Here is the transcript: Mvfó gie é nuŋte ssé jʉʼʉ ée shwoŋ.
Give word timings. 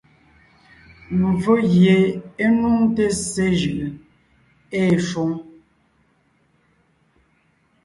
Mvfó 1.19 1.53
gie 1.71 1.97
é 2.43 2.45
nuŋte 2.59 3.05
ssé 3.17 3.45
jʉʼʉ 3.59 3.83
ée 4.79 4.91
shwoŋ. 5.07 5.31